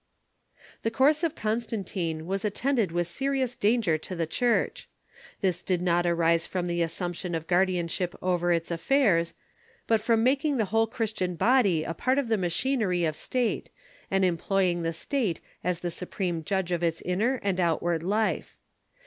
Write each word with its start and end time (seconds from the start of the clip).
The 0.81 0.89
course 0.89 1.23
of 1.23 1.35
Constantine 1.35 2.25
was 2.25 2.43
attended 2.43 2.91
with 2.91 3.05
serious 3.05 3.55
danger 3.55 3.99
to 3.99 4.15
the 4.15 4.25
Church. 4.25 4.89
This 5.41 5.61
did 5.61 5.79
not 5.79 6.07
arise 6.07 6.47
from 6.47 6.65
the 6.65 6.81
assumption 6.81 7.35
of 7.35 7.45
guardianship 7.45 8.15
over 8.19 8.51
its 8.51 8.71
affairs, 8.71 9.35
but 9.85 10.01
from 10.01 10.23
making 10.23 10.57
the 10.57 10.63
Danger 10.63 10.69
to 10.71 10.75
y^ 10.77 10.87
\^Q\Q 10.87 10.95
Christian 10.95 11.35
body 11.35 11.83
a 11.83 11.93
part 11.93 12.17
of 12.17 12.29
the 12.29 12.37
machinery 12.39 13.05
of 13.05 13.13
the 13.13 13.19
the 13.19 13.21
Church, 13.21 13.29
,.,o 13.33 13.37
i 13.37 13.41
i 13.43 13.51
State, 13.51 13.69
and 14.09 14.23
employmg 14.23 14.81
the 14.81 14.93
State 14.93 15.39
as 15.63 15.81
the 15.81 15.91
supreme 15.91 16.43
judge 16.43 16.71
of 16.71 16.81
its 16.81 17.01
inner 17.03 17.35
and 17.43 17.59
outward 17.59 18.01
life. 18.01 18.57